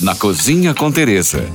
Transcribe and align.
na 0.00 0.14
Cozinha 0.14 0.74
com 0.74 0.90
Teresa. 0.92 1.48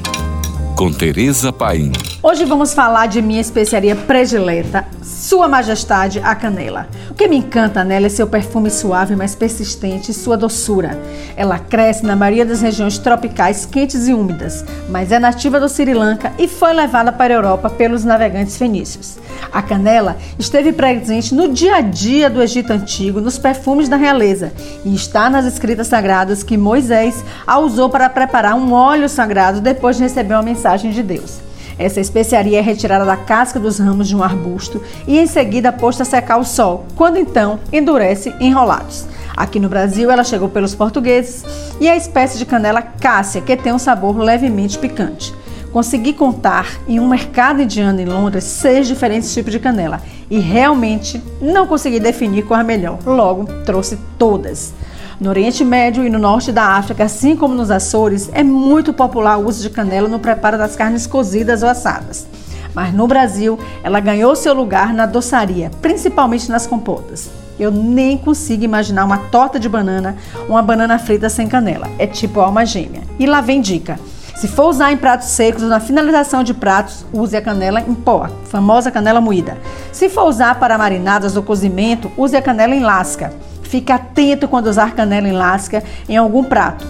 Com 0.75 0.91
Teresa 0.91 1.53
Paim. 1.53 1.91
Hoje 2.23 2.45
vamos 2.45 2.71
falar 2.71 3.07
de 3.07 3.19
minha 3.19 3.41
especiaria 3.41 3.95
predileta, 3.95 4.85
Sua 5.01 5.47
Majestade 5.47 6.21
a 6.23 6.35
Canela. 6.35 6.87
O 7.09 7.15
que 7.15 7.27
me 7.27 7.37
encanta 7.37 7.83
nela 7.83 8.05
é 8.05 8.09
seu 8.09 8.27
perfume 8.27 8.69
suave, 8.69 9.15
mas 9.15 9.33
persistente 9.33 10.11
e 10.11 10.13
sua 10.13 10.37
doçura. 10.37 10.99
Ela 11.35 11.57
cresce 11.57 12.05
na 12.05 12.15
maioria 12.15 12.45
das 12.45 12.61
regiões 12.61 12.99
tropicais 12.99 13.65
quentes 13.65 14.07
e 14.07 14.13
úmidas, 14.13 14.63
mas 14.87 15.11
é 15.11 15.17
nativa 15.17 15.59
do 15.59 15.67
Sri 15.67 15.95
Lanka 15.95 16.31
e 16.37 16.47
foi 16.47 16.73
levada 16.73 17.11
para 17.11 17.33
a 17.33 17.37
Europa 17.37 17.71
pelos 17.71 18.05
navegantes 18.05 18.55
fenícios. 18.55 19.17
A 19.51 19.63
canela 19.63 20.15
esteve 20.37 20.71
presente 20.71 21.33
no 21.33 21.47
dia 21.47 21.77
a 21.77 21.81
dia 21.81 22.29
do 22.29 22.43
Egito 22.43 22.71
Antigo, 22.71 23.19
nos 23.19 23.39
perfumes 23.39 23.89
da 23.89 23.97
realeza, 23.97 24.53
e 24.85 24.93
está 24.93 25.27
nas 25.27 25.45
escritas 25.45 25.87
sagradas 25.87 26.43
que 26.43 26.55
Moisés 26.55 27.25
a 27.47 27.57
usou 27.57 27.89
para 27.89 28.07
preparar 28.11 28.53
um 28.53 28.73
óleo 28.73 29.09
sagrado 29.09 29.59
depois 29.59 29.97
de 29.97 30.03
receber 30.03 30.35
uma 30.35 30.43
mensagem 30.43 30.91
de 30.91 31.01
Deus. 31.01 31.50
Essa 31.81 31.99
especiaria 31.99 32.59
é 32.59 32.61
retirada 32.61 33.03
da 33.03 33.17
casca 33.17 33.59
dos 33.59 33.79
ramos 33.79 34.07
de 34.07 34.15
um 34.15 34.21
arbusto 34.21 34.81
e 35.07 35.17
em 35.17 35.25
seguida 35.25 35.71
posta 35.71 36.03
a 36.03 36.05
secar 36.05 36.35
ao 36.35 36.43
sol, 36.43 36.85
quando 36.95 37.17
então 37.17 37.59
endurece 37.73 38.33
enrolados. 38.39 39.07
Aqui 39.35 39.59
no 39.59 39.67
Brasil 39.67 40.11
ela 40.11 40.23
chegou 40.23 40.47
pelos 40.47 40.75
portugueses 40.75 41.43
e 41.79 41.87
é 41.87 41.91
a 41.91 41.97
espécie 41.97 42.37
de 42.37 42.45
canela 42.45 42.81
cássia, 42.81 43.41
que 43.41 43.57
tem 43.57 43.73
um 43.73 43.79
sabor 43.79 44.17
levemente 44.19 44.77
picante. 44.77 45.33
Consegui 45.71 46.13
contar 46.13 46.67
em 46.87 46.99
um 46.99 47.07
mercado 47.07 47.61
indiano 47.61 47.99
em 47.99 48.05
Londres 48.05 48.43
seis 48.43 48.87
diferentes 48.87 49.33
tipos 49.33 49.51
de 49.51 49.59
canela 49.59 50.01
e 50.29 50.37
realmente 50.37 51.21
não 51.41 51.65
consegui 51.65 51.99
definir 51.99 52.43
qual 52.43 52.59
é 52.59 52.61
a 52.61 52.65
melhor. 52.65 52.99
Logo, 53.05 53.45
trouxe 53.65 53.97
todas. 54.19 54.73
No 55.21 55.29
Oriente 55.29 55.63
Médio 55.63 56.03
e 56.03 56.09
no 56.09 56.17
norte 56.17 56.51
da 56.51 56.63
África, 56.63 57.03
assim 57.03 57.35
como 57.35 57.53
nos 57.53 57.69
Açores, 57.69 58.27
é 58.33 58.41
muito 58.41 58.91
popular 58.91 59.37
o 59.37 59.47
uso 59.47 59.61
de 59.61 59.69
canela 59.69 60.07
no 60.09 60.17
preparo 60.17 60.57
das 60.57 60.75
carnes 60.75 61.05
cozidas 61.05 61.61
ou 61.61 61.69
assadas. 61.69 62.25
Mas 62.73 62.91
no 62.91 63.05
Brasil, 63.05 63.59
ela 63.83 63.99
ganhou 63.99 64.35
seu 64.35 64.51
lugar 64.51 64.95
na 64.95 65.05
doçaria, 65.05 65.69
principalmente 65.79 66.49
nas 66.49 66.65
compotas. 66.65 67.29
Eu 67.59 67.69
nem 67.69 68.17
consigo 68.17 68.63
imaginar 68.63 69.05
uma 69.05 69.19
torta 69.29 69.59
de 69.59 69.69
banana 69.69 70.15
uma 70.49 70.63
banana 70.63 70.97
frita 70.97 71.29
sem 71.29 71.47
canela. 71.47 71.87
É 71.99 72.07
tipo 72.07 72.39
alma 72.39 72.65
gêmea. 72.65 73.03
E 73.19 73.27
lá 73.27 73.41
vem 73.41 73.61
dica. 73.61 73.99
Se 74.35 74.47
for 74.47 74.69
usar 74.69 74.91
em 74.91 74.97
pratos 74.97 75.27
secos 75.27 75.61
ou 75.61 75.69
na 75.69 75.79
finalização 75.79 76.43
de 76.43 76.51
pratos, 76.51 77.05
use 77.13 77.37
a 77.37 77.41
canela 77.43 77.79
em 77.79 77.93
pó, 77.93 78.27
famosa 78.45 78.89
canela 78.89 79.21
moída. 79.21 79.55
Se 79.91 80.09
for 80.09 80.23
usar 80.23 80.59
para 80.59 80.79
marinadas 80.79 81.37
ou 81.37 81.43
cozimento, 81.43 82.11
use 82.17 82.35
a 82.35 82.41
canela 82.41 82.73
em 82.73 82.79
lasca. 82.79 83.31
Fique 83.71 83.89
atento 83.89 84.49
quando 84.49 84.67
usar 84.67 84.93
canela 84.93 85.29
em 85.29 85.31
lasca 85.31 85.81
em 86.09 86.17
algum 86.17 86.43
prato. 86.43 86.85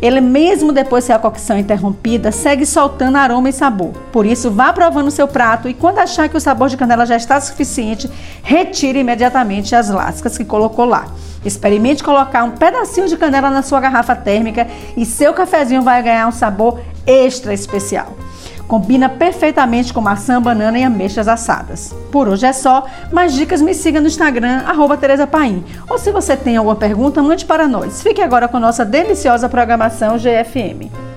Ele 0.00 0.22
mesmo 0.22 0.72
depois 0.72 1.04
que 1.04 1.12
a 1.12 1.18
cocção 1.18 1.54
é 1.54 1.60
interrompida, 1.60 2.32
segue 2.32 2.64
soltando 2.64 3.18
aroma 3.18 3.50
e 3.50 3.52
sabor. 3.52 3.92
Por 4.10 4.24
isso, 4.24 4.50
vá 4.50 4.72
provando 4.72 5.10
seu 5.10 5.28
prato 5.28 5.68
e 5.68 5.74
quando 5.74 5.98
achar 5.98 6.26
que 6.30 6.36
o 6.36 6.40
sabor 6.40 6.70
de 6.70 6.78
canela 6.78 7.04
já 7.04 7.14
está 7.14 7.38
suficiente, 7.42 8.10
retire 8.42 9.00
imediatamente 9.00 9.76
as 9.76 9.90
lascas 9.90 10.38
que 10.38 10.46
colocou 10.46 10.86
lá. 10.86 11.08
Experimente 11.44 12.02
colocar 12.02 12.42
um 12.42 12.52
pedacinho 12.52 13.06
de 13.06 13.18
canela 13.18 13.50
na 13.50 13.60
sua 13.60 13.78
garrafa 13.78 14.16
térmica 14.16 14.66
e 14.96 15.04
seu 15.04 15.34
cafezinho 15.34 15.82
vai 15.82 16.02
ganhar 16.02 16.26
um 16.26 16.32
sabor 16.32 16.80
extra 17.06 17.52
especial. 17.52 18.16
Combina 18.66 19.08
perfeitamente 19.08 19.92
com 19.92 20.00
maçã, 20.00 20.40
banana 20.40 20.78
e 20.78 20.82
ameixas 20.82 21.28
assadas. 21.28 21.94
Por 22.10 22.28
hoje 22.28 22.46
é 22.46 22.52
só. 22.52 22.86
Mais 23.12 23.32
dicas 23.34 23.60
me 23.60 23.74
siga 23.74 24.00
no 24.00 24.06
Instagram, 24.06 24.62
arroba 24.66 24.96
Tereza 24.96 25.26
Paim. 25.26 25.64
Ou 25.88 25.98
se 25.98 26.10
você 26.10 26.36
tem 26.36 26.56
alguma 26.56 26.76
pergunta, 26.76 27.22
mande 27.22 27.44
para 27.44 27.68
nós. 27.68 28.02
Fique 28.02 28.22
agora 28.22 28.48
com 28.48 28.58
nossa 28.58 28.84
deliciosa 28.84 29.48
programação 29.48 30.16
GFM. 30.16 31.13